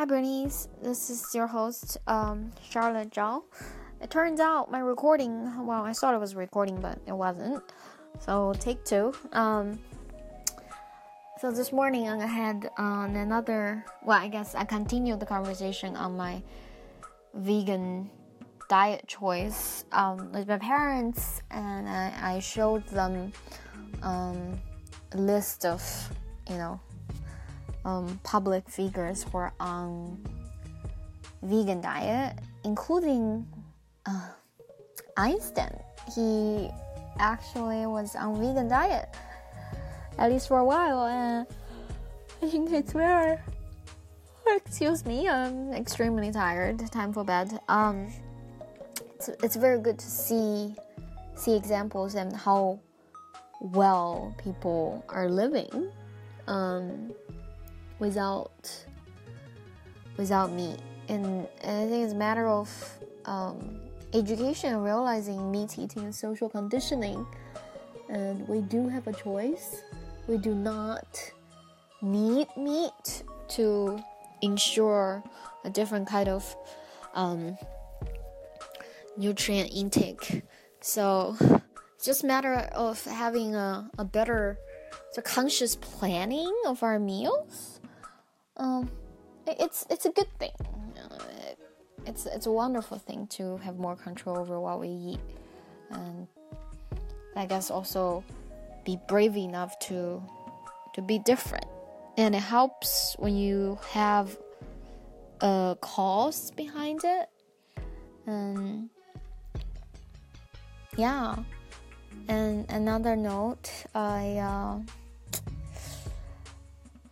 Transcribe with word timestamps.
Hi, 0.00 0.06
Bernice. 0.06 0.66
This 0.82 1.10
is 1.10 1.34
your 1.34 1.46
host, 1.46 1.98
um, 2.06 2.52
Charlotte 2.70 3.10
Zhao. 3.10 3.42
It 4.00 4.08
turns 4.08 4.40
out 4.40 4.70
my 4.70 4.78
recording, 4.78 5.66
well, 5.66 5.84
I 5.84 5.92
thought 5.92 6.14
it 6.14 6.18
was 6.18 6.34
recording, 6.34 6.80
but 6.80 6.98
it 7.06 7.12
wasn't. 7.12 7.62
So, 8.18 8.54
take 8.58 8.82
two. 8.86 9.12
Um, 9.34 9.78
so, 11.38 11.50
this 11.50 11.70
morning 11.70 12.08
I 12.08 12.24
had 12.24 12.70
on 12.78 13.14
another, 13.14 13.84
well, 14.02 14.16
I 14.16 14.28
guess 14.28 14.54
I 14.54 14.64
continued 14.64 15.20
the 15.20 15.26
conversation 15.26 15.94
on 15.96 16.16
my 16.16 16.42
vegan 17.34 18.08
diet 18.70 19.06
choice 19.06 19.84
um, 19.92 20.32
with 20.32 20.48
my 20.48 20.56
parents, 20.56 21.42
and 21.50 21.86
I, 21.86 22.36
I 22.36 22.38
showed 22.38 22.86
them 22.88 23.34
um, 24.02 24.58
a 25.12 25.18
list 25.18 25.66
of, 25.66 25.82
you 26.48 26.56
know, 26.56 26.80
um, 27.84 28.20
public 28.22 28.68
figures 28.68 29.24
who 29.24 29.38
are 29.38 29.52
on 29.60 30.22
vegan 31.42 31.80
diet, 31.80 32.36
including 32.64 33.46
uh, 34.06 34.28
Einstein. 35.16 35.78
He 36.14 36.70
actually 37.18 37.86
was 37.86 38.16
on 38.16 38.40
vegan 38.40 38.68
diet 38.68 39.08
at 40.20 40.30
least 40.30 40.48
for 40.48 40.58
a 40.58 40.64
while, 40.64 41.06
and 41.06 41.46
I 42.42 42.46
think 42.48 42.70
it's 42.70 42.94
where. 42.94 43.42
Excuse 44.46 45.04
me, 45.04 45.28
I'm 45.28 45.72
extremely 45.72 46.32
tired. 46.32 46.80
Time 46.90 47.12
for 47.12 47.24
bed. 47.24 47.58
Um, 47.68 48.08
it's 49.14 49.28
it's 49.42 49.56
very 49.56 49.80
good 49.80 49.98
to 49.98 50.06
see 50.06 50.74
see 51.36 51.56
examples 51.56 52.14
and 52.14 52.34
how 52.34 52.80
well 53.60 54.34
people 54.42 55.04
are 55.08 55.28
living. 55.28 55.90
Um, 56.46 57.12
without 58.00 58.84
without 60.16 60.52
meat 60.52 60.78
and, 61.08 61.24
and 61.62 61.86
i 61.86 61.88
think 61.88 62.04
it's 62.04 62.12
a 62.12 62.16
matter 62.16 62.48
of 62.48 62.98
um, 63.26 63.80
education 64.12 64.76
realizing 64.78 65.50
meat 65.50 65.78
eating 65.78 66.04
is 66.04 66.16
social 66.16 66.48
conditioning. 66.48 67.26
And 68.08 68.46
we 68.48 68.60
do 68.62 68.88
have 68.88 69.06
a 69.06 69.12
choice. 69.12 69.82
We 70.26 70.36
do 70.38 70.54
not 70.54 71.32
need 72.02 72.48
meat 72.56 73.22
to 73.48 74.02
ensure 74.42 75.22
a 75.64 75.70
different 75.70 76.08
kind 76.08 76.28
of 76.28 76.56
um, 77.14 77.56
nutrient 79.16 79.72
intake. 79.72 80.42
So 80.80 81.36
it's 81.94 82.04
just 82.04 82.24
a 82.24 82.26
matter 82.26 82.54
of 82.72 83.04
having 83.04 83.54
a, 83.54 83.88
a 83.98 84.04
better 84.04 84.58
so 85.12 85.22
conscious 85.22 85.76
planning 85.76 86.52
of 86.66 86.82
our 86.82 86.98
meals 86.98 87.79
um, 88.60 88.90
it's 89.46 89.86
it's 89.90 90.06
a 90.06 90.10
good 90.10 90.28
thing. 90.38 90.52
it's 92.06 92.26
it's 92.26 92.46
a 92.46 92.52
wonderful 92.52 92.98
thing 92.98 93.26
to 93.28 93.56
have 93.58 93.78
more 93.78 93.96
control 93.96 94.38
over 94.38 94.60
what 94.60 94.78
we 94.78 94.88
eat, 94.88 95.20
and 95.90 96.28
I 97.34 97.46
guess 97.46 97.70
also 97.70 98.22
be 98.84 98.98
brave 99.08 99.36
enough 99.36 99.78
to 99.88 100.22
to 100.94 101.02
be 101.02 101.18
different. 101.18 101.64
And 102.18 102.34
it 102.34 102.42
helps 102.42 103.16
when 103.18 103.34
you 103.34 103.78
have 103.92 104.36
a 105.40 105.76
cause 105.80 106.50
behind 106.50 107.00
it. 107.04 107.28
And 108.26 108.90
yeah. 110.96 111.36
And 112.28 112.70
another 112.70 113.16
note, 113.16 113.70
I. 113.94 114.36
Uh, 114.36 114.99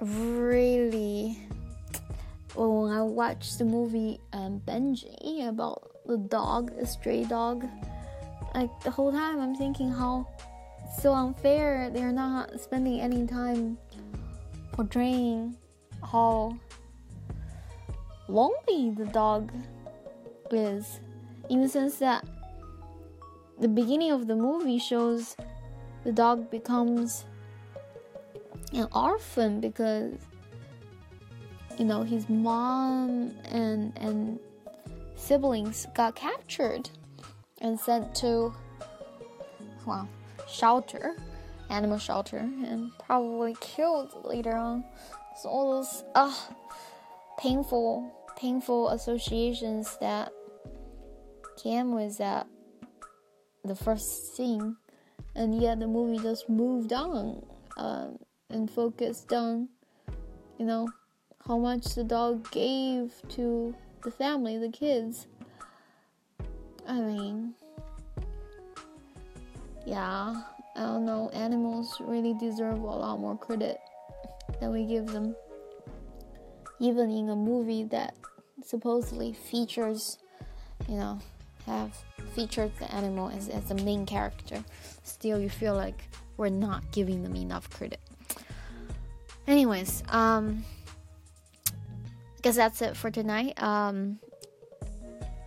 really? 0.00 1.38
When 2.54 2.92
I 2.92 3.02
watched 3.02 3.58
the 3.58 3.64
movie 3.64 4.20
um, 4.32 4.60
Benji 4.66 5.48
about 5.48 5.90
the 6.06 6.18
dog, 6.18 6.72
a 6.80 6.86
stray 6.86 7.24
dog, 7.24 7.66
like 8.54 8.70
the 8.80 8.90
whole 8.90 9.12
time 9.12 9.40
I'm 9.40 9.54
thinking 9.54 9.90
how 9.90 10.26
so 11.00 11.12
unfair 11.12 11.90
they're 11.90 12.12
not 12.12 12.60
spending 12.60 13.00
any 13.00 13.26
time 13.26 13.78
portraying 14.72 15.56
how 16.02 16.56
lonely 18.28 18.90
the 18.90 19.06
dog 19.06 19.52
is. 20.50 21.00
In 21.50 21.62
the 21.62 21.68
sense 21.68 21.96
that 21.98 22.24
the 23.58 23.68
beginning 23.68 24.12
of 24.12 24.26
the 24.26 24.36
movie 24.36 24.78
shows 24.78 25.36
the 26.04 26.12
dog 26.12 26.50
becomes 26.50 27.24
an 28.72 28.88
orphan 28.92 29.60
because 29.60 30.14
you 31.78 31.84
know 31.84 32.02
his 32.02 32.28
mom 32.28 33.34
and 33.44 33.92
and 33.96 34.38
siblings 35.16 35.86
got 35.94 36.14
captured 36.14 36.90
and 37.60 37.78
sent 37.78 38.14
to 38.14 38.52
well 39.86 40.08
shelter 40.46 41.16
animal 41.70 41.98
shelter 41.98 42.38
and 42.38 42.90
probably 42.98 43.54
killed 43.60 44.10
later 44.24 44.56
on. 44.56 44.84
So 45.40 45.48
all 45.48 45.76
those 45.76 46.04
uh 46.14 46.34
painful 47.38 48.12
painful 48.36 48.90
associations 48.90 49.96
that 50.00 50.32
came 51.62 51.94
with 51.94 52.18
that 52.18 52.46
the 53.64 53.74
first 53.74 54.36
scene. 54.36 54.76
And 55.34 55.60
yet 55.60 55.78
the 55.78 55.86
movie 55.86 56.22
just 56.22 56.48
moved 56.48 56.92
on. 56.92 57.44
Um, 57.76 58.18
and 58.50 58.70
focused 58.70 59.32
on, 59.32 59.68
you 60.58 60.64
know, 60.64 60.88
how 61.46 61.58
much 61.58 61.94
the 61.94 62.04
dog 62.04 62.50
gave 62.50 63.12
to 63.28 63.74
the 64.02 64.10
family, 64.10 64.58
the 64.58 64.70
kids. 64.70 65.26
I 66.86 67.00
mean, 67.00 67.54
yeah, 69.86 70.42
I 70.76 70.80
don't 70.80 71.04
know, 71.04 71.30
animals 71.34 72.00
really 72.00 72.34
deserve 72.34 72.78
a 72.78 72.86
lot 72.86 73.20
more 73.20 73.36
credit 73.36 73.78
than 74.60 74.72
we 74.72 74.84
give 74.84 75.06
them. 75.06 75.36
Even 76.80 77.10
in 77.10 77.28
a 77.28 77.36
movie 77.36 77.84
that 77.84 78.14
supposedly 78.64 79.32
features, 79.32 80.18
you 80.88 80.96
know, 80.96 81.18
have 81.66 81.92
featured 82.34 82.72
the 82.78 82.92
animal 82.94 83.28
as, 83.28 83.48
as 83.48 83.64
the 83.64 83.74
main 83.74 84.06
character, 84.06 84.64
still 85.02 85.38
you 85.38 85.50
feel 85.50 85.74
like 85.74 86.08
we're 86.36 86.48
not 86.48 86.90
giving 86.92 87.22
them 87.22 87.36
enough 87.36 87.68
credit. 87.68 88.00
Anyways, 89.48 90.02
um, 90.10 90.62
I 91.66 92.40
guess 92.42 92.56
that's 92.56 92.82
it 92.82 92.94
for 92.94 93.10
tonight. 93.10 93.60
Um, 93.62 94.18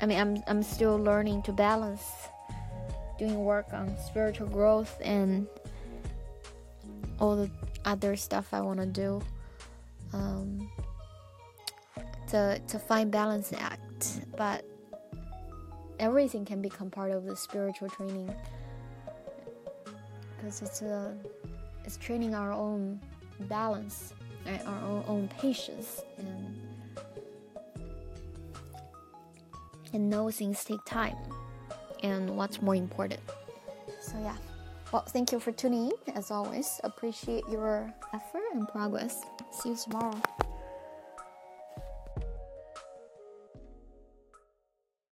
I 0.00 0.06
mean, 0.06 0.18
I'm 0.18 0.42
I'm 0.46 0.62
still 0.62 0.96
learning 0.96 1.42
to 1.42 1.52
balance 1.52 2.02
doing 3.18 3.44
work 3.44 3.66
on 3.74 3.94
spiritual 4.06 4.46
growth 4.46 4.96
and 5.02 5.46
all 7.18 7.36
the 7.36 7.50
other 7.84 8.16
stuff 8.16 8.54
I 8.54 8.62
want 8.62 8.80
to 8.80 8.86
do. 8.86 9.20
Um, 10.14 10.70
to 12.28 12.58
to 12.58 12.78
find 12.78 13.10
balance 13.10 13.52
act, 13.52 14.22
but 14.34 14.64
everything 15.98 16.46
can 16.46 16.62
become 16.62 16.90
part 16.90 17.10
of 17.10 17.26
the 17.26 17.36
spiritual 17.36 17.90
training 17.90 18.34
because 20.38 20.62
it's 20.62 20.80
a 20.80 21.14
it's 21.84 21.98
training 21.98 22.34
our 22.34 22.50
own 22.50 22.98
balance, 23.48 24.14
right? 24.46 24.60
our 24.66 25.04
own, 25.06 25.28
patience, 25.38 26.02
and 26.18 26.56
and 29.92 30.08
know 30.08 30.30
things 30.30 30.64
take 30.64 30.84
time, 30.84 31.16
and 32.02 32.36
what's 32.36 32.62
more 32.62 32.76
important. 32.76 33.20
So 34.00 34.18
yeah. 34.22 34.36
Well, 34.92 35.02
thank 35.02 35.30
you 35.30 35.38
for 35.38 35.52
tuning 35.52 35.92
in. 35.92 36.14
As 36.14 36.30
always, 36.30 36.80
appreciate 36.82 37.44
your 37.48 37.92
effort 38.12 38.42
and 38.52 38.66
progress. 38.68 39.22
See 39.52 39.70
you 39.70 39.76
tomorrow. 39.76 40.20